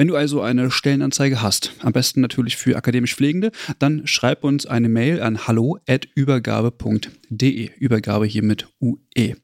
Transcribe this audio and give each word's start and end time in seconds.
Wenn 0.00 0.08
du 0.08 0.16
also 0.16 0.40
eine 0.40 0.70
Stellenanzeige 0.70 1.42
hast, 1.42 1.74
am 1.80 1.92
besten 1.92 2.22
natürlich 2.22 2.56
für 2.56 2.74
akademisch 2.74 3.14
Pflegende, 3.14 3.50
dann 3.78 4.06
schreib 4.06 4.44
uns 4.44 4.64
eine 4.64 4.88
Mail 4.88 5.20
an 5.20 5.46
hallo@übergabe.de. 5.46 7.70
Übergabe 7.78 8.24
hier 8.24 8.42
mit 8.42 8.66
UE. 8.80 9.36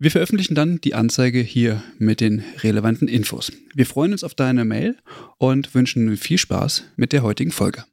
Wir 0.00 0.10
veröffentlichen 0.10 0.56
dann 0.56 0.80
die 0.80 0.94
Anzeige 0.94 1.38
hier 1.38 1.80
mit 1.98 2.20
den 2.20 2.42
relevanten 2.64 3.06
Infos. 3.06 3.52
Wir 3.72 3.86
freuen 3.86 4.10
uns 4.10 4.24
auf 4.24 4.34
deine 4.34 4.64
Mail 4.64 4.96
und 5.38 5.72
wünschen 5.76 6.16
viel 6.16 6.38
Spaß 6.38 6.82
mit 6.96 7.12
der 7.12 7.22
heutigen 7.22 7.52
Folge. 7.52 7.84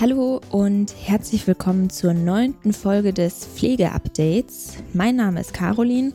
Hallo 0.00 0.40
und 0.50 0.92
herzlich 1.04 1.46
willkommen 1.46 1.88
zur 1.88 2.14
neunten 2.14 2.72
Folge 2.72 3.12
des 3.12 3.46
Pflegeupdates. 3.46 4.78
Mein 4.92 5.14
Name 5.14 5.40
ist 5.40 5.54
Caroline 5.54 6.12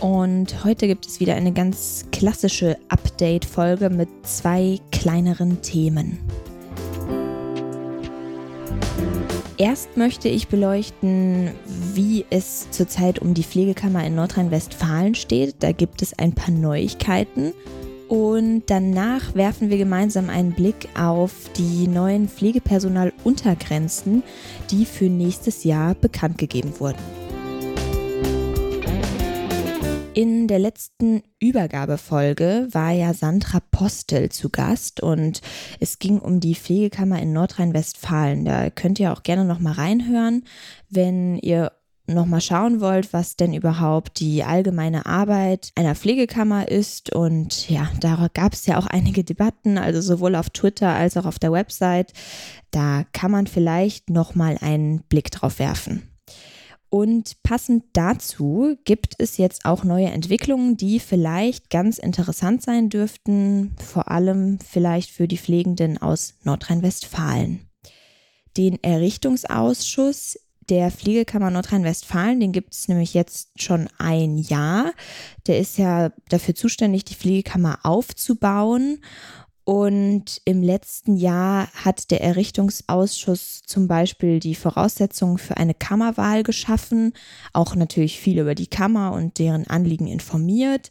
und 0.00 0.64
heute 0.64 0.86
gibt 0.86 1.06
es 1.06 1.20
wieder 1.20 1.34
eine 1.34 1.52
ganz 1.52 2.06
klassische 2.12 2.76
Update-Folge 2.88 3.90
mit 3.90 4.08
zwei 4.22 4.78
kleineren 4.92 5.62
Themen. 5.62 6.18
Erst 9.56 9.96
möchte 9.96 10.28
ich 10.28 10.46
beleuchten, 10.46 11.50
wie 11.94 12.24
es 12.30 12.70
zurzeit 12.70 13.18
um 13.18 13.34
die 13.34 13.42
Pflegekammer 13.42 14.06
in 14.06 14.14
Nordrhein-Westfalen 14.14 15.16
steht. 15.16 15.56
Da 15.58 15.72
gibt 15.72 16.00
es 16.00 16.16
ein 16.16 16.32
paar 16.32 16.54
Neuigkeiten. 16.54 17.52
Und 18.06 18.62
danach 18.66 19.34
werfen 19.34 19.68
wir 19.68 19.76
gemeinsam 19.76 20.30
einen 20.30 20.52
Blick 20.52 20.88
auf 20.96 21.32
die 21.56 21.88
neuen 21.88 22.28
Pflegepersonaluntergrenzen, 22.28 24.22
die 24.70 24.86
für 24.86 25.06
nächstes 25.06 25.64
Jahr 25.64 25.94
bekannt 25.94 26.38
gegeben 26.38 26.72
wurden. 26.78 27.17
In 30.18 30.48
der 30.48 30.58
letzten 30.58 31.22
Übergabefolge 31.38 32.66
war 32.72 32.90
ja 32.90 33.14
Sandra 33.14 33.60
Postel 33.60 34.30
zu 34.32 34.50
Gast 34.50 35.00
und 35.00 35.40
es 35.78 36.00
ging 36.00 36.18
um 36.18 36.40
die 36.40 36.56
Pflegekammer 36.56 37.22
in 37.22 37.32
Nordrhein-Westfalen. 37.32 38.44
Da 38.44 38.68
könnt 38.70 38.98
ihr 38.98 39.12
auch 39.12 39.22
gerne 39.22 39.44
noch 39.44 39.60
mal 39.60 39.74
reinhören, 39.74 40.42
wenn 40.90 41.38
ihr 41.38 41.70
noch 42.08 42.26
mal 42.26 42.40
schauen 42.40 42.80
wollt, 42.80 43.12
was 43.12 43.36
denn 43.36 43.54
überhaupt 43.54 44.18
die 44.18 44.42
allgemeine 44.42 45.06
Arbeit 45.06 45.70
einer 45.76 45.94
Pflegekammer 45.94 46.66
ist. 46.66 47.14
Und 47.14 47.70
ja, 47.70 47.88
da 48.00 48.26
gab 48.34 48.54
es 48.54 48.66
ja 48.66 48.76
auch 48.76 48.88
einige 48.88 49.22
Debatten, 49.22 49.78
also 49.78 50.00
sowohl 50.00 50.34
auf 50.34 50.50
Twitter 50.50 50.88
als 50.88 51.16
auch 51.16 51.26
auf 51.26 51.38
der 51.38 51.52
Website. 51.52 52.12
Da 52.72 53.04
kann 53.12 53.30
man 53.30 53.46
vielleicht 53.46 54.10
noch 54.10 54.34
mal 54.34 54.58
einen 54.60 55.02
Blick 55.02 55.30
drauf 55.30 55.60
werfen. 55.60 56.17
Und 56.90 57.42
passend 57.42 57.84
dazu 57.92 58.76
gibt 58.84 59.14
es 59.18 59.36
jetzt 59.36 59.66
auch 59.66 59.84
neue 59.84 60.06
Entwicklungen, 60.06 60.76
die 60.76 61.00
vielleicht 61.00 61.68
ganz 61.68 61.98
interessant 61.98 62.62
sein 62.62 62.88
dürften, 62.88 63.74
vor 63.76 64.10
allem 64.10 64.58
vielleicht 64.60 65.10
für 65.10 65.28
die 65.28 65.36
Pflegenden 65.36 65.98
aus 65.98 66.34
Nordrhein-Westfalen. 66.44 67.68
Den 68.56 68.82
Errichtungsausschuss 68.82 70.38
der 70.68 70.90
Pflegekammer 70.90 71.50
Nordrhein-Westfalen, 71.50 72.40
den 72.40 72.52
gibt 72.52 72.74
es 72.74 72.88
nämlich 72.88 73.14
jetzt 73.14 73.60
schon 73.60 73.88
ein 73.98 74.38
Jahr. 74.38 74.92
Der 75.46 75.58
ist 75.58 75.78
ja 75.78 76.10
dafür 76.28 76.54
zuständig, 76.54 77.04
die 77.04 77.14
Pflegekammer 77.14 77.80
aufzubauen. 77.84 78.98
Und 79.68 80.40
im 80.46 80.62
letzten 80.62 81.14
Jahr 81.14 81.68
hat 81.74 82.10
der 82.10 82.22
Errichtungsausschuss 82.22 83.60
zum 83.66 83.86
Beispiel 83.86 84.40
die 84.40 84.54
Voraussetzungen 84.54 85.36
für 85.36 85.58
eine 85.58 85.74
Kammerwahl 85.74 86.42
geschaffen, 86.42 87.12
auch 87.52 87.74
natürlich 87.74 88.18
viel 88.18 88.38
über 88.38 88.54
die 88.54 88.68
Kammer 88.68 89.12
und 89.12 89.38
deren 89.38 89.66
Anliegen 89.66 90.06
informiert 90.06 90.88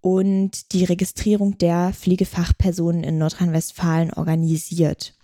und 0.00 0.70
die 0.70 0.84
Registrierung 0.84 1.58
der 1.58 1.92
Pflegefachpersonen 1.92 3.02
in 3.02 3.18
Nordrhein-Westfalen 3.18 4.12
organisiert. 4.12 5.14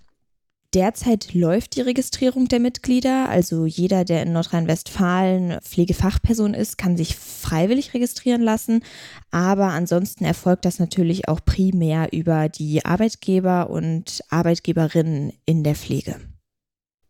Derzeit 0.73 1.35
läuft 1.35 1.75
die 1.75 1.81
Registrierung 1.81 2.47
der 2.47 2.61
Mitglieder. 2.61 3.29
Also 3.29 3.67
jeder, 3.67 4.05
der 4.05 4.23
in 4.23 4.33
Nordrhein-Westfalen 4.33 5.59
Pflegefachperson 5.63 6.55
ist, 6.55 6.79
kann 6.79 6.97
sich 6.97 7.17
freiwillig 7.17 7.93
registrieren 7.93 8.41
lassen. 8.41 8.85
Aber 9.33 9.71
ansonsten 9.71 10.25
erfolgt 10.25 10.65
das 10.65 10.79
natürlich 10.79 11.29
auch 11.29 11.41
primär 11.45 12.13
über 12.13 12.49
die 12.49 12.85
Arbeitgeber 12.85 13.69
und 13.69 14.23
Arbeitgeberinnen 14.31 15.33
in 15.45 15.65
der 15.65 15.75
Pflege. 15.75 16.21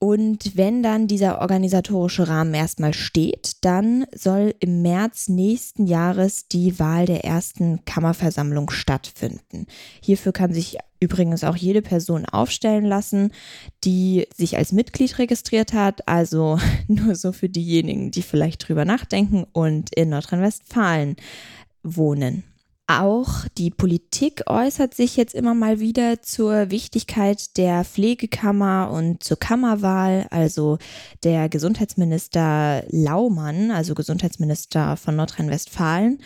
Und 0.03 0.57
wenn 0.57 0.83
dann 0.83 1.09
dieser 1.09 1.43
organisatorische 1.43 2.27
Rahmen 2.27 2.55
erstmal 2.55 2.95
steht, 2.95 3.59
dann 3.61 4.07
soll 4.15 4.55
im 4.59 4.81
März 4.81 5.29
nächsten 5.29 5.87
Jahres 5.87 6.49
die 6.49 6.79
Wahl 6.79 7.05
der 7.05 7.27
ersten 7.27 7.85
Kammerversammlung 7.85 8.71
stattfinden. 8.71 9.67
Hierfür 10.01 10.33
kann 10.33 10.55
sich 10.55 10.79
übrigens 11.01 11.45
auch 11.45 11.55
jede 11.55 11.83
Person 11.83 12.25
aufstellen 12.25 12.87
lassen, 12.87 13.31
die 13.85 14.27
sich 14.35 14.57
als 14.57 14.73
Mitglied 14.73 15.19
registriert 15.19 15.75
hat. 15.75 16.09
Also 16.09 16.59
nur 16.89 17.15
so 17.15 17.33
für 17.33 17.51
diejenigen, 17.51 18.11
die 18.11 18.23
vielleicht 18.23 18.67
drüber 18.67 18.87
nachdenken 18.87 19.45
und 19.53 19.95
in 19.95 20.09
Nordrhein-Westfalen 20.09 21.17
wohnen. 21.83 22.45
Auch 22.99 23.47
die 23.57 23.71
Politik 23.71 24.43
äußert 24.47 24.95
sich 24.95 25.17
jetzt 25.17 25.37
immer 25.37 25.55
mal 25.55 25.79
wieder 25.79 26.23
zur 26.23 26.73
Wichtigkeit 26.73 27.57
der 27.57 27.85
Pflegekammer 27.85 28.91
und 28.91 29.23
zur 29.23 29.39
Kammerwahl. 29.39 30.27
Also 30.31 30.79
der 31.23 31.49
Gesundheitsminister 31.49 32.83
Laumann, 32.89 33.71
also 33.71 33.95
Gesundheitsminister 33.95 34.97
von 34.97 35.15
Nordrhein-Westfalen, 35.15 36.19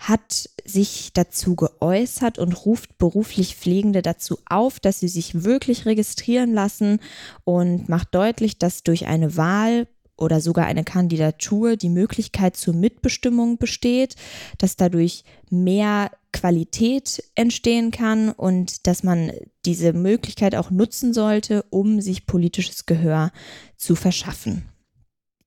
hat 0.00 0.50
sich 0.64 1.12
dazu 1.12 1.54
geäußert 1.54 2.40
und 2.40 2.66
ruft 2.66 2.98
beruflich 2.98 3.54
Pflegende 3.54 4.02
dazu 4.02 4.40
auf, 4.50 4.80
dass 4.80 4.98
sie 4.98 5.08
sich 5.08 5.44
wirklich 5.44 5.86
registrieren 5.86 6.52
lassen 6.52 6.98
und 7.44 7.88
macht 7.88 8.12
deutlich, 8.12 8.58
dass 8.58 8.82
durch 8.82 9.06
eine 9.06 9.36
Wahl 9.36 9.86
oder 10.18 10.40
sogar 10.40 10.66
eine 10.66 10.84
Kandidatur 10.84 11.76
die 11.76 11.88
Möglichkeit 11.88 12.56
zur 12.56 12.74
Mitbestimmung 12.74 13.56
besteht, 13.56 14.16
dass 14.58 14.76
dadurch 14.76 15.24
mehr 15.48 16.10
Qualität 16.32 17.22
entstehen 17.34 17.90
kann 17.90 18.30
und 18.30 18.86
dass 18.86 19.02
man 19.02 19.30
diese 19.64 19.92
Möglichkeit 19.92 20.54
auch 20.54 20.70
nutzen 20.70 21.14
sollte, 21.14 21.64
um 21.70 22.00
sich 22.00 22.26
politisches 22.26 22.84
Gehör 22.84 23.30
zu 23.76 23.94
verschaffen. 23.94 24.64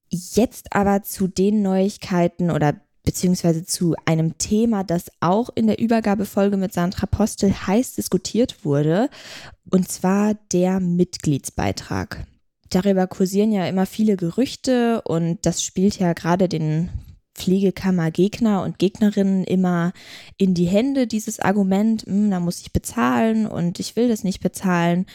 Jetzt 0.09 0.73
aber 0.73 1.03
zu 1.03 1.27
den 1.27 1.61
Neuigkeiten 1.61 2.49
oder 2.51 2.75
beziehungsweise 3.03 3.65
zu 3.65 3.95
einem 4.05 4.37
Thema, 4.37 4.83
das 4.83 5.05
auch 5.19 5.49
in 5.55 5.67
der 5.67 5.79
Übergabefolge 5.79 6.57
mit 6.57 6.73
Sandra 6.73 7.05
Postel 7.05 7.51
heiß 7.51 7.95
diskutiert 7.95 8.63
wurde, 8.63 9.09
und 9.69 9.89
zwar 9.89 10.35
der 10.51 10.79
Mitgliedsbeitrag 10.79 12.25
darüber 12.75 13.07
kursieren 13.07 13.51
ja 13.51 13.67
immer 13.67 13.85
viele 13.85 14.17
Gerüchte 14.17 15.01
und 15.03 15.45
das 15.45 15.63
spielt 15.63 15.99
ja 15.99 16.13
gerade 16.13 16.49
den 16.49 16.89
Pflegekammergegner 17.35 18.63
und 18.63 18.77
Gegnerinnen 18.77 19.43
immer 19.43 19.93
in 20.37 20.53
die 20.53 20.65
Hände, 20.65 21.07
dieses 21.07 21.39
Argument, 21.39 22.03
hm, 22.03 22.29
da 22.29 22.39
muss 22.39 22.61
ich 22.61 22.73
bezahlen 22.73 23.47
und 23.47 23.79
ich 23.79 23.95
will 23.95 24.09
das 24.09 24.23
nicht 24.23 24.41
bezahlen. 24.41 25.05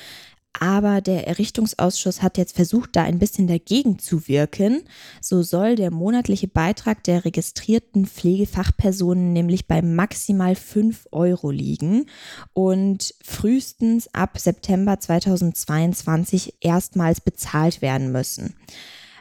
Aber 0.61 1.01
der 1.01 1.27
Errichtungsausschuss 1.27 2.23
hat 2.23 2.39
jetzt 2.39 2.57
versucht, 2.57 2.97
da 2.97 3.03
ein 3.03 3.19
bisschen 3.19 3.47
dagegen 3.47 3.99
zu 3.99 4.29
wirken. 4.29 4.83
So 5.21 5.43
soll 5.43 5.77
der 5.77 5.91
monatliche 5.91 6.49
Beitrag 6.49 7.05
der 7.05 7.25
registrierten 7.25 8.07
Pflegefachpersonen 8.07 9.33
nämlich 9.33 9.67
bei 9.67 9.83
maximal 9.83 10.55
5 10.55 11.09
Euro 11.13 11.51
liegen 11.51 12.07
und 12.53 13.15
frühestens 13.23 14.13
ab 14.15 14.39
September 14.39 14.99
2022 14.99 16.55
erstmals 16.61 17.21
bezahlt 17.21 17.83
werden 17.83 18.13
müssen. 18.13 18.55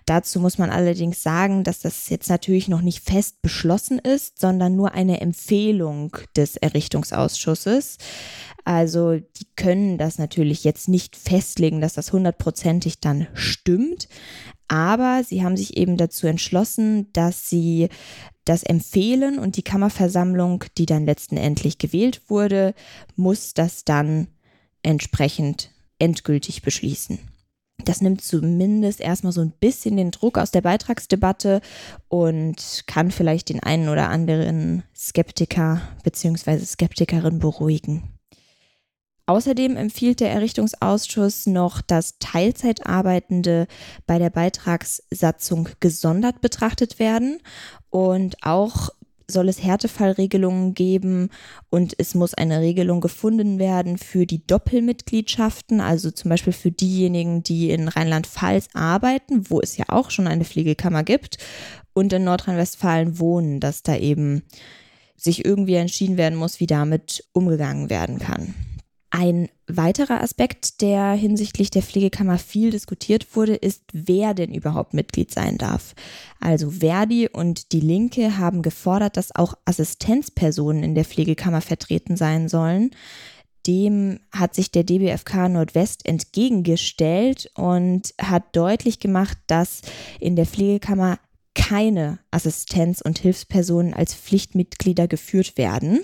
Dazu 0.06 0.40
muss 0.40 0.60
man 0.60 0.70
allerdings 0.70 1.24
sagen, 1.24 1.64
dass 1.64 1.80
das 1.80 2.10
jetzt 2.10 2.30
natürlich 2.30 2.68
noch 2.68 2.82
nicht 2.82 3.04
fest 3.04 3.42
beschlossen 3.42 3.98
ist, 3.98 4.40
sondern 4.40 4.76
nur 4.76 4.94
eine 4.94 5.20
Empfehlung 5.20 6.16
des 6.36 6.58
Errichtungsausschusses. 6.58 7.98
Also 8.66 9.16
die 9.16 9.48
können 9.56 9.98
das 9.98 10.20
natürlich 10.20 10.64
jetzt 10.64 10.88
nicht 10.90 11.16
festlegen, 11.16 11.82
dass 11.82 11.94
das 11.94 12.14
hundertprozentig 12.14 13.00
dann 13.00 13.28
stimmt. 13.34 14.08
Aber 14.68 15.24
sie 15.24 15.44
haben 15.44 15.58
sich 15.58 15.78
eben 15.78 15.98
dazu 15.98 16.28
entschlossen, 16.28 17.12
dass 17.14 17.50
sie 17.50 17.90
das 18.46 18.62
empfehlen 18.64 19.40
und 19.40 19.58
die 19.58 19.64
Kammerversammlung, 19.64 20.66
die 20.78 20.86
dann 20.86 21.06
letztendlich 21.06 21.80
gewählt 21.80 22.22
wurde, 22.30 22.76
muss 23.16 23.56
das 23.56 23.86
dann 23.86 24.28
entsprechend 24.84 25.72
endgültig 25.98 26.62
beschließen. 26.62 27.20
Das 27.84 28.02
nimmt 28.02 28.22
zumindest 28.22 29.02
erstmal 29.02 29.34
so 29.34 29.42
ein 29.42 29.52
bisschen 29.52 29.98
den 29.98 30.12
Druck 30.12 30.38
aus 30.38 30.52
der 30.52 30.62
Beitragsdebatte 30.62 31.62
und 32.08 32.84
kann 32.88 33.12
vielleicht 33.12 33.50
den 33.50 33.62
einen 33.62 33.90
oder 33.90 34.10
anderen 34.10 34.84
Skeptiker 34.96 35.82
bzw. 36.04 36.60
Skeptikerin 36.66 37.40
beruhigen. 37.40 38.16
Außerdem 39.28 39.76
empfiehlt 39.76 40.20
der 40.20 40.30
Errichtungsausschuss 40.32 41.48
noch, 41.48 41.82
dass 41.82 42.20
Teilzeitarbeitende 42.20 43.66
bei 44.06 44.20
der 44.20 44.30
Beitragssatzung 44.30 45.70
gesondert 45.80 46.42
betrachtet 46.42 47.00
werden 47.00 47.40
und 47.90 48.36
auch 48.44 48.90
soll 49.28 49.50
es 49.50 49.64
Härtefallregelungen 49.64 50.74
geben 50.74 51.30
und 51.70 51.94
es 51.98 52.16
muss 52.16 52.34
eine 52.34 52.62
Regelung 52.62 53.02
gefunden 53.02 53.60
werden 53.60 53.98
für 53.98 54.26
die 54.26 54.46
Doppelmitgliedschaften, 54.46 55.82
also 55.82 56.12
zum 56.12 56.30
Beispiel 56.30 56.54
für 56.54 56.72
diejenigen, 56.72 57.44
die 57.44 57.70
in 57.72 57.88
Rheinland-Pfalz 57.88 58.68
arbeiten, 58.74 59.50
wo 59.50 59.60
es 59.62 59.78
ja 59.78 59.86
auch 59.90 60.12
schon 60.12 60.28
eine 60.28 60.46
Pflegekammer 60.46 61.04
gibt, 61.04 61.38
und 61.94 62.12
in 62.12 62.26
Nordrhein-Westfalen 62.26 63.20
wohnen, 63.20 63.62
dass 63.62 63.82
da 63.82 63.96
eben 63.96 64.44
sich 65.16 65.46
irgendwie 65.46 65.76
entschieden 65.76 66.18
werden 66.18 66.38
muss, 66.38 66.60
wie 66.60 66.68
damit 66.68 67.24
umgegangen 67.32 67.90
werden 67.90 68.20
kann. 68.20 68.54
Ein 69.12 69.50
weiterer 69.68 70.22
Aspekt, 70.22 70.82
der 70.82 71.14
hinsichtlich 71.14 71.70
der 71.70 71.82
Pflegekammer 71.82 72.38
viel 72.38 72.72
diskutiert 72.72 73.36
wurde, 73.36 73.56
ist, 73.56 73.84
wer 73.94 74.34
denn 74.34 74.54
überhaupt 74.54 74.94
Mitglied 74.94 75.32
sein 75.32 75.58
darf. 75.58 75.96
Also 76.40 76.72
Verdi 76.72 77.30
und 77.30 77.72
die 77.72 77.80
Linke 77.80 78.38
haben 78.38 78.62
gefordert, 78.62 79.16
dass 79.16 79.34
auch 79.34 79.54
Assistenzpersonen 79.66 80.84
in 80.84 80.96
der 80.96 81.06
Pflegekammer 81.06 81.62
vertreten 81.62 82.18
sein 82.18 82.50
sollen. 82.50 82.92
Dem 83.68 84.20
hat 84.32 84.54
sich 84.54 84.72
der 84.72 84.84
DBFK 84.84 85.50
Nordwest 85.50 86.06
entgegengestellt 86.06 87.50
und 87.56 88.14
hat 88.22 88.56
deutlich 88.56 89.00
gemacht, 89.00 89.38
dass 89.48 89.82
in 90.20 90.36
der 90.36 90.46
Pflegekammer 90.46 91.20
keine 91.56 92.20
Assistenz- 92.32 93.02
und 93.02 93.18
Hilfspersonen 93.18 93.94
als 93.94 94.14
Pflichtmitglieder 94.14 95.08
geführt 95.08 95.58
werden. 95.58 96.00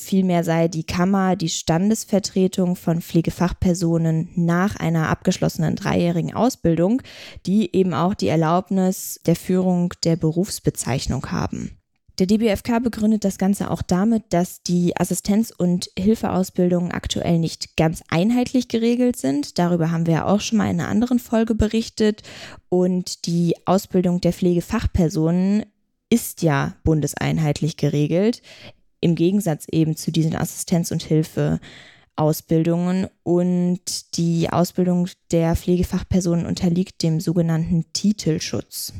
Vielmehr 0.00 0.44
sei 0.44 0.68
die 0.68 0.84
Kammer 0.84 1.36
die 1.36 1.48
Standesvertretung 1.48 2.76
von 2.76 3.00
Pflegefachpersonen 3.00 4.30
nach 4.34 4.76
einer 4.76 5.08
abgeschlossenen 5.08 5.76
dreijährigen 5.76 6.34
Ausbildung, 6.34 7.02
die 7.46 7.74
eben 7.74 7.94
auch 7.94 8.14
die 8.14 8.28
Erlaubnis 8.28 9.20
der 9.26 9.36
Führung 9.36 9.94
der 10.04 10.16
Berufsbezeichnung 10.16 11.30
haben. 11.30 11.78
Der 12.18 12.26
DBFK 12.26 12.82
begründet 12.82 13.24
das 13.24 13.38
Ganze 13.38 13.70
auch 13.70 13.80
damit, 13.80 14.24
dass 14.30 14.62
die 14.64 14.96
Assistenz- 14.96 15.52
und 15.56 15.88
Hilfeausbildungen 15.96 16.90
aktuell 16.90 17.38
nicht 17.38 17.76
ganz 17.76 18.02
einheitlich 18.08 18.66
geregelt 18.66 19.16
sind. 19.16 19.58
Darüber 19.58 19.92
haben 19.92 20.06
wir 20.06 20.14
ja 20.14 20.26
auch 20.26 20.40
schon 20.40 20.58
mal 20.58 20.68
in 20.68 20.80
einer 20.80 20.88
anderen 20.88 21.20
Folge 21.20 21.54
berichtet. 21.54 22.22
Und 22.68 23.26
die 23.26 23.54
Ausbildung 23.66 24.20
der 24.20 24.32
Pflegefachpersonen 24.32 25.66
ist 26.10 26.42
ja 26.42 26.74
bundeseinheitlich 26.82 27.76
geregelt 27.76 28.42
im 29.00 29.14
Gegensatz 29.14 29.66
eben 29.70 29.96
zu 29.96 30.10
diesen 30.10 30.34
Assistenz- 30.34 30.90
und 30.90 31.02
Hilfeausbildungen. 31.02 33.08
Und 33.22 34.16
die 34.16 34.50
Ausbildung 34.50 35.08
der 35.30 35.56
Pflegefachpersonen 35.56 36.46
unterliegt 36.46 37.02
dem 37.02 37.20
sogenannten 37.20 37.84
Titelschutz. 37.92 38.94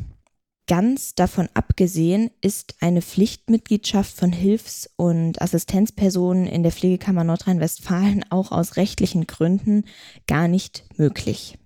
Ganz 0.69 1.15
davon 1.15 1.49
abgesehen 1.55 2.31
ist 2.43 2.75
eine 2.81 3.01
Pflichtmitgliedschaft 3.01 4.15
von 4.15 4.33
Hilfs- 4.33 4.91
und 4.97 5.41
Assistenzpersonen 5.41 6.47
in 6.47 6.63
der 6.63 6.73
Pflegekammer 6.73 7.25
Nordrhein-Westfalen 7.25 8.27
auch 8.29 8.53
aus 8.53 8.77
rechtlichen 8.77 9.27
Gründen 9.27 9.85
gar 10.27 10.47
nicht 10.47 10.85
möglich. 10.99 11.59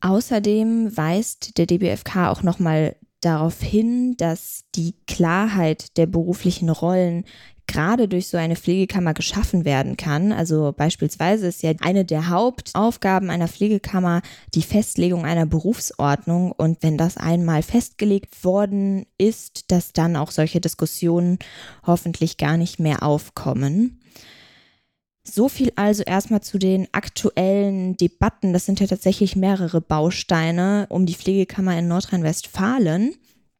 Außerdem 0.00 0.96
weist 0.96 1.58
der 1.58 1.66
DBFK 1.66 2.28
auch 2.28 2.44
nochmal 2.44 2.94
darauf 3.20 3.60
hin, 3.60 4.16
dass 4.16 4.60
die 4.76 4.94
Klarheit 5.08 5.96
der 5.96 6.06
beruflichen 6.06 6.68
Rollen 6.68 7.24
gerade 7.66 8.08
durch 8.08 8.28
so 8.28 8.36
eine 8.36 8.56
Pflegekammer 8.56 9.14
geschaffen 9.14 9.64
werden 9.64 9.96
kann. 9.96 10.32
Also 10.32 10.72
beispielsweise 10.76 11.46
ist 11.48 11.62
ja 11.62 11.72
eine 11.80 12.04
der 12.04 12.28
Hauptaufgaben 12.28 13.30
einer 13.30 13.48
Pflegekammer 13.48 14.22
die 14.54 14.62
Festlegung 14.62 15.24
einer 15.24 15.46
Berufsordnung. 15.46 16.52
Und 16.52 16.82
wenn 16.82 16.96
das 16.96 17.16
einmal 17.16 17.62
festgelegt 17.62 18.44
worden 18.44 19.06
ist, 19.18 19.70
dass 19.70 19.92
dann 19.92 20.16
auch 20.16 20.30
solche 20.30 20.60
Diskussionen 20.60 21.38
hoffentlich 21.86 22.36
gar 22.36 22.56
nicht 22.56 22.78
mehr 22.78 23.02
aufkommen. 23.02 24.00
So 25.28 25.48
viel 25.48 25.72
also 25.74 26.04
erstmal 26.04 26.40
zu 26.40 26.58
den 26.58 26.86
aktuellen 26.92 27.96
Debatten. 27.96 28.52
Das 28.52 28.64
sind 28.64 28.78
ja 28.78 28.86
tatsächlich 28.86 29.34
mehrere 29.34 29.80
Bausteine 29.80 30.86
um 30.88 31.04
die 31.04 31.16
Pflegekammer 31.16 31.76
in 31.76 31.88
Nordrhein-Westfalen. 31.88 33.16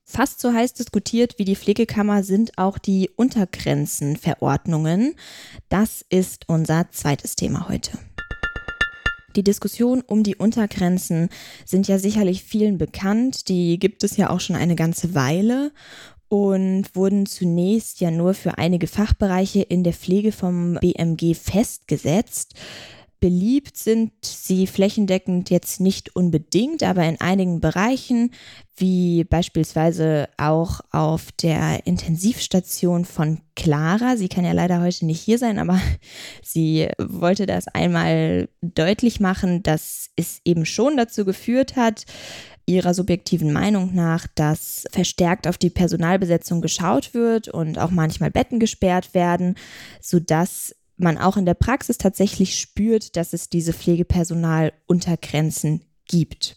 Fast 0.08 0.40
so 0.40 0.52
heiß 0.52 0.72
diskutiert 0.72 1.36
wie 1.36 1.44
die 1.44 1.56
Pflegekammer 1.56 2.22
sind 2.22 2.58
auch 2.58 2.78
die 2.78 3.10
Untergrenzenverordnungen. 3.16 5.16
Das 5.68 6.04
ist 6.08 6.48
unser 6.48 6.88
zweites 6.92 7.34
Thema 7.34 7.68
heute. 7.68 7.98
Die 9.34 9.42
Diskussion 9.42 10.02
um 10.02 10.22
die 10.22 10.36
Untergrenzen 10.36 11.28
sind 11.64 11.88
ja 11.88 11.98
sicherlich 11.98 12.44
vielen 12.44 12.78
bekannt. 12.78 13.48
Die 13.48 13.80
gibt 13.80 14.04
es 14.04 14.16
ja 14.16 14.30
auch 14.30 14.38
schon 14.38 14.54
eine 14.54 14.76
ganze 14.76 15.16
Weile 15.16 15.72
und 16.28 16.84
wurden 16.94 17.26
zunächst 17.26 18.00
ja 18.00 18.12
nur 18.12 18.34
für 18.34 18.58
einige 18.58 18.86
Fachbereiche 18.86 19.62
in 19.62 19.82
der 19.82 19.92
Pflege 19.92 20.30
vom 20.30 20.78
BMG 20.80 21.34
festgesetzt. 21.34 22.54
Beliebt 23.26 23.76
sind 23.76 24.12
sie 24.23 24.69
flächendeckend 24.69 25.50
jetzt 25.50 25.81
nicht 25.81 26.14
unbedingt, 26.14 26.84
aber 26.84 27.02
in 27.02 27.20
einigen 27.20 27.58
Bereichen, 27.58 28.31
wie 28.76 29.25
beispielsweise 29.25 30.28
auch 30.37 30.81
auf 30.93 31.32
der 31.32 31.88
Intensivstation 31.88 33.05
von 33.05 33.40
Clara. 33.56 34.17
Sie 34.17 34.28
kann 34.28 34.44
ja 34.44 34.52
leider 34.52 34.81
heute 34.81 35.06
nicht 35.06 35.20
hier 35.20 35.38
sein, 35.38 35.58
aber 35.58 35.81
sie 36.44 36.87
wollte 36.99 37.46
das 37.46 37.67
einmal 37.67 38.49
deutlich 38.62 39.19
machen, 39.19 39.64
dass 39.64 40.11
es 40.14 40.40
eben 40.44 40.64
schon 40.64 40.96
dazu 40.96 41.25
geführt 41.25 41.75
hat, 41.75 42.05
ihrer 42.64 42.94
subjektiven 42.94 43.52
Meinung 43.52 43.93
nach, 43.93 44.28
dass 44.37 44.84
verstärkt 44.93 45.49
auf 45.49 45.58
die 45.58 45.70
Personalbesetzung 45.70 46.61
geschaut 46.61 47.12
wird 47.12 47.49
und 47.49 47.76
auch 47.81 47.90
manchmal 47.90 48.31
Betten 48.31 48.61
gesperrt 48.61 49.14
werden, 49.14 49.56
sodass 50.00 50.76
man 50.96 51.19
auch 51.19 51.37
in 51.37 51.46
der 51.46 51.54
Praxis 51.54 51.99
tatsächlich 51.99 52.59
spürt, 52.59 53.16
dass 53.16 53.32
es 53.32 53.49
diese 53.49 53.73
Pflegepersonaluntergrenzen 53.73 55.82
gibt. 56.06 56.56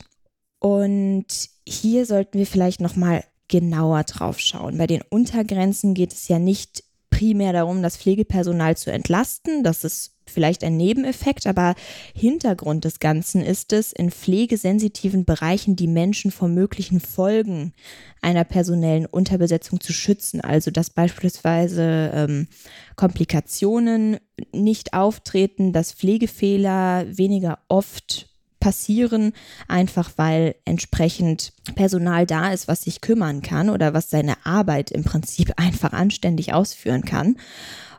Und 0.60 1.25
hier 1.68 2.06
sollten 2.06 2.38
wir 2.38 2.46
vielleicht 2.46 2.82
noch 2.82 2.96
mal 2.96 3.24
genauer 3.48 4.04
drauf 4.04 4.40
schauen. 4.40 4.78
Bei 4.78 4.88
den 4.88 5.02
Untergrenzen 5.10 5.94
geht 5.94 6.13
es 6.13 6.28
ja 6.28 6.40
nicht 6.40 6.84
primär 7.10 7.54
darum, 7.54 7.82
das 7.82 7.98
Pflegepersonal 7.98 8.78
zu 8.78 8.92
entlasten. 8.92 9.63
Das 9.63 9.84
ist 9.84 10.13
vielleicht 10.30 10.64
ein 10.64 10.78
Nebeneffekt, 10.78 11.48
aber 11.48 11.76
Hintergrund 12.14 12.86
des 12.86 13.00
Ganzen 13.00 13.42
ist 13.42 13.74
es, 13.74 13.92
in 13.92 14.12
pflegesensitiven 14.12 15.26
Bereichen 15.26 15.76
die 15.76 15.88
Menschen 15.88 16.32
vor 16.32 16.48
möglichen 16.48 17.00
Folgen 17.00 17.74
einer 18.22 18.44
personellen 18.44 19.06
Unterbesetzung 19.06 19.80
zu 19.80 19.94
schützen. 19.94 20.42
Also 20.42 20.72
dass 20.72 20.90
beispielsweise 20.90 22.12
ähm, 22.14 22.48
Komplikationen 22.96 24.18
nicht 24.54 24.94
auftreten, 24.94 25.74
dass 25.74 25.94
Pflegefehler 25.94 27.06
weniger 27.10 27.60
oft 27.68 28.30
passieren, 28.60 29.34
einfach 29.68 30.12
weil 30.18 30.56
entsprechend 30.66 31.54
Personal 31.76 32.26
da 32.26 32.52
ist, 32.52 32.68
was 32.68 32.82
sich 32.82 33.02
kümmern 33.02 33.42
kann 33.42 33.70
oder 33.70 33.94
was 33.94 34.10
seine 34.10 34.46
Arbeit 34.46 34.92
im 34.92 35.04
Prinzip 35.04 35.54
einfach 35.58 35.94
anständig 35.94 36.54
ausführen 36.54 37.04
kann. 37.04 37.38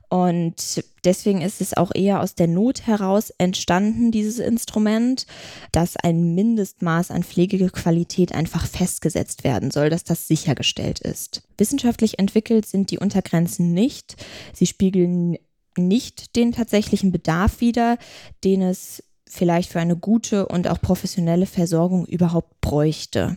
Und 0.08 0.84
deswegen 1.04 1.40
ist 1.40 1.60
es 1.60 1.76
auch 1.76 1.90
eher 1.94 2.20
aus 2.20 2.34
der 2.34 2.46
Not 2.46 2.86
heraus 2.86 3.30
entstanden, 3.38 4.10
dieses 4.10 4.38
Instrument, 4.38 5.26
dass 5.72 5.96
ein 5.96 6.34
Mindestmaß 6.34 7.10
an 7.10 7.22
Pflegequalität 7.22 8.34
einfach 8.34 8.66
festgesetzt 8.66 9.44
werden 9.44 9.70
soll, 9.70 9.90
dass 9.90 10.04
das 10.04 10.28
sichergestellt 10.28 11.00
ist. 11.00 11.42
Wissenschaftlich 11.58 12.18
entwickelt 12.18 12.66
sind 12.66 12.90
die 12.90 12.98
Untergrenzen 12.98 13.72
nicht. 13.72 14.16
Sie 14.52 14.66
spiegeln 14.66 15.36
nicht 15.76 16.36
den 16.36 16.52
tatsächlichen 16.52 17.12
Bedarf 17.12 17.60
wider, 17.60 17.98
den 18.44 18.62
es 18.62 19.02
vielleicht 19.26 19.70
für 19.70 19.80
eine 19.80 19.96
gute 19.96 20.46
und 20.48 20.68
auch 20.68 20.80
professionelle 20.80 21.46
Versorgung 21.46 22.04
überhaupt 22.06 22.60
bräuchte. 22.60 23.36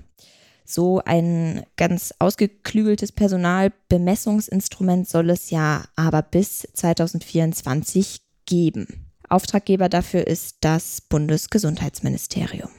So 0.65 1.01
ein 1.05 1.63
ganz 1.77 2.13
ausgeklügeltes 2.19 3.11
Personalbemessungsinstrument 3.11 5.07
soll 5.07 5.29
es 5.29 5.49
ja 5.49 5.85
aber 5.95 6.21
bis 6.21 6.67
2024 6.73 8.21
geben. 8.45 9.09
Auftraggeber 9.29 9.89
dafür 9.89 10.27
ist 10.27 10.57
das 10.61 11.01
Bundesgesundheitsministerium. 11.01 12.69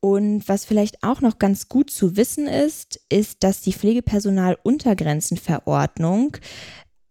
Und 0.00 0.48
was 0.48 0.64
vielleicht 0.64 1.02
auch 1.02 1.20
noch 1.20 1.38
ganz 1.38 1.68
gut 1.68 1.90
zu 1.90 2.16
wissen 2.16 2.46
ist, 2.46 2.98
ist, 3.10 3.44
dass 3.44 3.60
die 3.60 3.74
Pflegepersonaluntergrenzenverordnung 3.74 6.38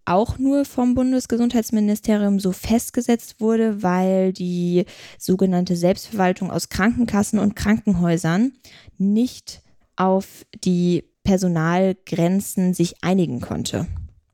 auch 0.06 0.40
nur 0.40 0.66
vom 0.66 0.96
Bundesgesundheitsministerium 0.96 2.40
so 2.40 2.52
festgesetzt 2.52 3.40
wurde, 3.40 3.84
weil 3.84 4.34
die 4.34 4.86
sogenannte 5.20 5.76
Selbstverwaltung 5.76 6.50
aus 6.50 6.70
Krankenkassen 6.70 7.38
und 7.38 7.56
Krankenhäusern 7.56 8.54
nicht 8.98 9.62
auf 10.00 10.46
die 10.64 11.04
Personalgrenzen 11.24 12.74
sich 12.74 13.04
einigen 13.04 13.42
konnte. 13.42 13.86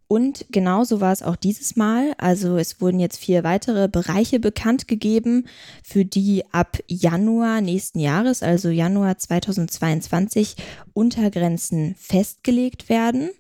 Und 0.07 0.45
genauso 0.51 1.01
war 1.01 1.12
es 1.12 1.24
auch 1.24 1.36
dieses 1.36 1.75
Mal. 1.75 2.13
Also 2.19 2.57
es 2.57 2.79
wurden 2.79 3.00
jetzt 3.00 3.17
vier 3.17 3.43
weitere 3.43 3.88
Bereiche 3.88 4.39
bekannt 4.39 4.88
gegeben, 4.88 5.48
für 5.84 6.05
die 6.05 6.43
ab 6.51 6.77
Januar 6.88 7.60
nächsten 7.62 8.00
Jahres, 8.00 8.43
also 8.43 8.69
Januar 8.69 9.17
2022, 9.17 10.55
Untergrenzen 10.93 11.95
festgelegt 11.98 12.88
werden. 12.88 13.31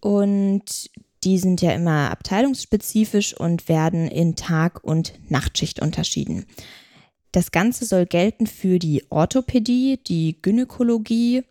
Und 0.00 0.90
die 1.24 1.38
sind 1.38 1.60
ja 1.60 1.72
immer 1.72 2.10
abteilungsspezifisch 2.10 3.36
und 3.36 3.68
werden 3.68 4.08
in 4.08 4.36
Tag- 4.36 4.82
und 4.82 5.12
Nachtschicht 5.28 5.82
unterschieden. 5.82 6.46
Das 7.38 7.52
Ganze 7.52 7.84
soll 7.84 8.04
gelten 8.04 8.48
für 8.48 8.80
die 8.80 9.04
Orthopädie, 9.10 10.00
die 10.04 10.42
Gynäkologie 10.42 11.44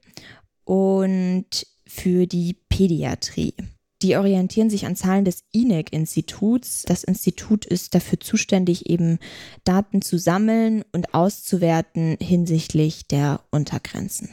und 0.66 1.46
für 1.88 2.28
die 2.28 2.58
Pädiatrie. 2.68 3.54
Die 4.02 4.18
orientieren 4.18 4.70
sich 4.70 4.86
an 4.86 4.98
Zahlen 4.98 5.24
des 5.24 5.46
INEC-Instituts. 5.54 6.82
Das 6.82 7.06
Institut 7.06 7.66
ist 7.66 7.96
dafür 7.96 8.20
zuständig, 8.20 8.90
eben 8.90 9.20
Daten 9.64 10.02
zu 10.02 10.18
sammeln 10.18 10.84
und 10.92 11.14
auszuwerten 11.14 12.18
hinsichtlich 12.20 13.08
der 13.08 13.40
Untergrenzen. 13.50 14.28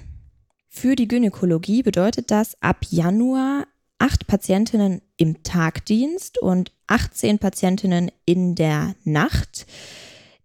Für 0.69 0.97
die 0.97 1.07
Gynäkologie 1.07 1.85
bedeutet 1.85 2.33
das 2.33 2.61
ab 2.63 2.79
Januar 2.91 3.69
acht 4.01 4.27
Patientinnen 4.27 5.03
im 5.17 5.45
Tagdienst 5.45 6.37
und 6.37 6.73
18 6.89 7.39
Patientinnen 7.39 8.11
in 8.25 8.57
der 8.57 8.97
Nacht. 9.05 9.67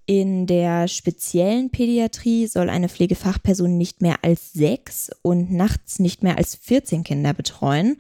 In 0.10 0.48
der 0.48 0.88
speziellen 0.88 1.70
Pädiatrie 1.70 2.48
soll 2.48 2.72
eine 2.72 2.90
Pflegefachperson 2.90 3.78
nicht 3.78 4.02
mehr 4.02 4.16
als 4.24 4.54
sechs 4.54 5.12
und 5.22 5.52
nachts 5.52 6.00
nicht 6.00 6.24
mehr 6.24 6.40
als 6.40 6.56
14 6.56 7.04
Kinder 7.04 7.32
betreuen. 7.36 7.96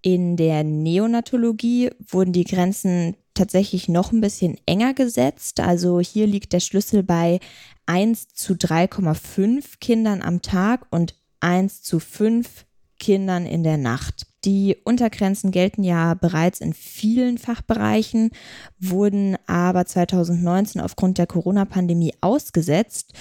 In 0.00 0.38
der 0.38 0.64
Neonatologie 0.64 1.90
wurden 2.08 2.32
die 2.32 2.44
Grenzen 2.44 3.14
tatsächlich 3.34 3.90
noch 3.90 4.10
ein 4.10 4.22
bisschen 4.22 4.56
enger 4.64 4.94
gesetzt. 4.94 5.60
Also 5.60 6.00
hier 6.00 6.26
liegt 6.26 6.54
der 6.54 6.60
Schlüssel 6.60 7.02
bei 7.02 7.40
1 7.84 8.28
zu 8.28 8.54
3,5 8.54 9.80
Kindern 9.80 10.22
am 10.22 10.40
Tag 10.40 10.86
und 10.90 11.14
1 11.40 11.82
zu 11.82 12.00
5 12.00 12.64
Kindern 12.98 13.44
in 13.44 13.64
der 13.64 13.76
Nacht. 13.76 14.26
Die 14.44 14.76
Untergrenzen 14.84 15.50
gelten 15.50 15.82
ja 15.84 16.14
bereits 16.14 16.60
in 16.60 16.74
vielen 16.74 17.38
Fachbereichen, 17.38 18.30
wurden 18.78 19.36
aber 19.46 19.86
2019 19.86 20.82
aufgrund 20.82 21.16
der 21.16 21.26
Corona-Pandemie 21.26 22.12
ausgesetzt. 22.20 23.14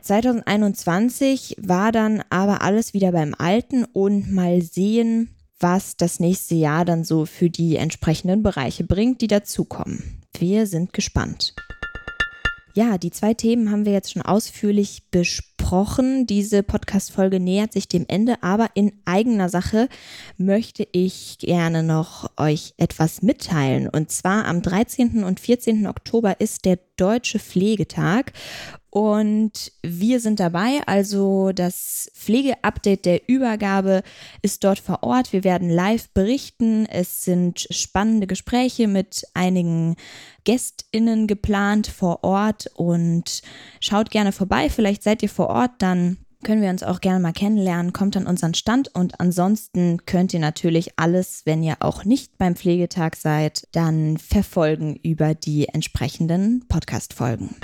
2021 0.00 1.56
war 1.60 1.92
dann 1.92 2.22
aber 2.30 2.62
alles 2.62 2.94
wieder 2.94 3.12
beim 3.12 3.34
Alten 3.38 3.84
und 3.84 4.32
mal 4.32 4.60
sehen, 4.62 5.30
was 5.60 5.96
das 5.96 6.20
nächste 6.20 6.54
Jahr 6.56 6.84
dann 6.84 7.04
so 7.04 7.26
für 7.26 7.48
die 7.48 7.76
entsprechenden 7.76 8.42
Bereiche 8.42 8.84
bringt, 8.84 9.20
die 9.20 9.28
dazukommen. 9.28 10.20
Wir 10.36 10.66
sind 10.66 10.92
gespannt. 10.92 11.54
Ja, 12.74 12.98
die 12.98 13.10
zwei 13.10 13.34
Themen 13.34 13.70
haben 13.70 13.86
wir 13.86 13.92
jetzt 13.92 14.12
schon 14.12 14.22
ausführlich 14.22 15.10
besprochen. 15.10 15.55
Diese 16.26 16.62
Podcast-Folge 16.62 17.40
nähert 17.40 17.72
sich 17.72 17.88
dem 17.88 18.04
Ende, 18.06 18.40
aber 18.40 18.70
in 18.74 18.92
eigener 19.04 19.48
Sache 19.48 19.88
möchte 20.36 20.86
ich 20.92 21.38
gerne 21.38 21.82
noch 21.82 22.30
euch 22.36 22.74
etwas 22.76 23.20
mitteilen. 23.20 23.88
Und 23.88 24.12
zwar 24.12 24.44
am 24.44 24.62
13. 24.62 25.24
und 25.24 25.40
14. 25.40 25.88
Oktober 25.88 26.40
ist 26.40 26.66
der 26.66 26.78
Deutsche 26.96 27.40
Pflegetag 27.40 28.32
und 28.96 29.72
wir 29.82 30.20
sind 30.20 30.40
dabei, 30.40 30.80
also 30.86 31.52
das 31.52 32.10
Pflegeupdate 32.14 33.04
der 33.04 33.28
Übergabe 33.28 34.02
ist 34.40 34.64
dort 34.64 34.78
vor 34.78 35.02
Ort. 35.02 35.34
Wir 35.34 35.44
werden 35.44 35.68
live 35.68 36.08
berichten. 36.14 36.86
Es 36.86 37.22
sind 37.22 37.66
spannende 37.70 38.26
Gespräche 38.26 38.88
mit 38.88 39.26
einigen 39.34 39.96
Gästinnen 40.44 41.26
geplant 41.26 41.88
vor 41.88 42.24
Ort 42.24 42.70
und 42.74 43.42
schaut 43.80 44.10
gerne 44.10 44.32
vorbei. 44.32 44.70
Vielleicht 44.70 45.02
seid 45.02 45.22
ihr 45.22 45.28
vor 45.28 45.50
Ort, 45.50 45.72
dann 45.80 46.16
können 46.42 46.62
wir 46.62 46.70
uns 46.70 46.82
auch 46.82 47.02
gerne 47.02 47.20
mal 47.20 47.34
kennenlernen. 47.34 47.92
Kommt 47.92 48.16
an 48.16 48.26
unseren 48.26 48.54
Stand 48.54 48.94
und 48.94 49.20
ansonsten 49.20 50.06
könnt 50.06 50.32
ihr 50.32 50.40
natürlich 50.40 50.98
alles, 50.98 51.42
wenn 51.44 51.62
ihr 51.62 51.76
auch 51.80 52.06
nicht 52.06 52.38
beim 52.38 52.56
Pflegetag 52.56 53.16
seid, 53.16 53.68
dann 53.72 54.16
verfolgen 54.16 54.96
über 55.02 55.34
die 55.34 55.68
entsprechenden 55.68 56.64
Podcast-Folgen. 56.66 57.56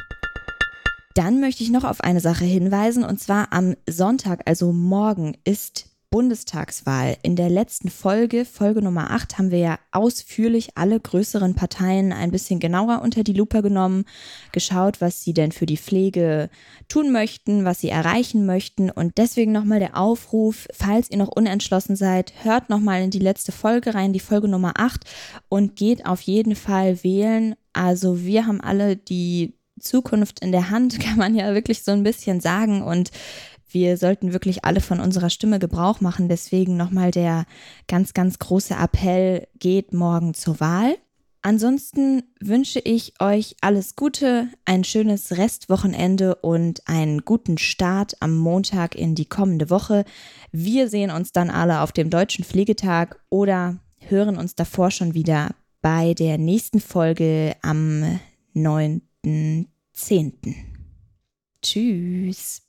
Dann 1.14 1.40
möchte 1.40 1.62
ich 1.62 1.70
noch 1.70 1.84
auf 1.84 2.00
eine 2.00 2.20
Sache 2.20 2.44
hinweisen, 2.44 3.04
und 3.04 3.20
zwar 3.20 3.52
am 3.52 3.74
Sonntag, 3.88 4.42
also 4.46 4.72
morgen, 4.72 5.36
ist 5.44 5.92
Bundestagswahl. 6.12 7.16
In 7.22 7.36
der 7.36 7.48
letzten 7.48 7.88
Folge, 7.88 8.44
Folge 8.44 8.82
Nummer 8.82 9.10
8, 9.10 9.38
haben 9.38 9.50
wir 9.50 9.58
ja 9.58 9.78
ausführlich 9.92 10.76
alle 10.76 11.00
größeren 11.00 11.54
Parteien 11.54 12.12
ein 12.12 12.30
bisschen 12.30 12.60
genauer 12.60 13.00
unter 13.02 13.24
die 13.24 13.32
Lupe 13.32 13.62
genommen, 13.62 14.04
geschaut, 14.52 15.00
was 15.00 15.24
sie 15.24 15.32
denn 15.32 15.52
für 15.52 15.64
die 15.64 15.78
Pflege 15.78 16.50
tun 16.86 17.12
möchten, 17.12 17.64
was 17.64 17.80
sie 17.80 17.88
erreichen 17.88 18.44
möchten. 18.44 18.90
Und 18.90 19.16
deswegen 19.16 19.52
nochmal 19.52 19.80
der 19.80 19.96
Aufruf, 19.96 20.68
falls 20.72 21.10
ihr 21.10 21.16
noch 21.16 21.30
unentschlossen 21.34 21.96
seid, 21.96 22.34
hört 22.42 22.68
nochmal 22.68 23.02
in 23.02 23.10
die 23.10 23.18
letzte 23.18 23.50
Folge 23.50 23.94
rein, 23.94 24.12
die 24.12 24.20
Folge 24.20 24.48
Nummer 24.48 24.74
8, 24.76 25.04
und 25.48 25.76
geht 25.76 26.04
auf 26.04 26.20
jeden 26.20 26.56
Fall 26.56 27.02
wählen. 27.02 27.54
Also 27.72 28.22
wir 28.22 28.46
haben 28.46 28.60
alle 28.60 28.96
die 28.96 29.54
Zukunft 29.82 30.40
in 30.40 30.52
der 30.52 30.70
Hand, 30.70 30.98
kann 31.04 31.18
man 31.18 31.34
ja 31.34 31.54
wirklich 31.54 31.82
so 31.82 31.92
ein 31.92 32.02
bisschen 32.02 32.40
sagen. 32.40 32.82
Und 32.82 33.10
wir 33.68 33.96
sollten 33.96 34.32
wirklich 34.32 34.64
alle 34.64 34.80
von 34.80 35.00
unserer 35.00 35.30
Stimme 35.30 35.58
Gebrauch 35.58 36.00
machen. 36.00 36.28
Deswegen 36.28 36.76
nochmal 36.76 37.10
der 37.10 37.46
ganz, 37.88 38.14
ganz 38.14 38.38
große 38.38 38.74
Appell, 38.74 39.46
geht 39.58 39.92
morgen 39.92 40.34
zur 40.34 40.60
Wahl. 40.60 40.96
Ansonsten 41.44 42.22
wünsche 42.40 42.78
ich 42.78 43.14
euch 43.20 43.56
alles 43.60 43.96
Gute, 43.96 44.48
ein 44.64 44.84
schönes 44.84 45.36
Restwochenende 45.38 46.36
und 46.36 46.86
einen 46.86 47.24
guten 47.24 47.58
Start 47.58 48.14
am 48.20 48.36
Montag 48.36 48.94
in 48.94 49.16
die 49.16 49.24
kommende 49.24 49.68
Woche. 49.68 50.04
Wir 50.52 50.88
sehen 50.88 51.10
uns 51.10 51.32
dann 51.32 51.50
alle 51.50 51.80
auf 51.80 51.90
dem 51.90 52.10
Deutschen 52.10 52.44
Pflegetag 52.44 53.20
oder 53.28 53.78
hören 53.98 54.38
uns 54.38 54.54
davor 54.54 54.92
schon 54.92 55.14
wieder 55.14 55.50
bei 55.80 56.14
der 56.14 56.38
nächsten 56.38 56.78
Folge 56.78 57.56
am 57.62 58.20
9. 58.54 59.02
10. 59.92 60.32
Tschüss. 61.62 62.62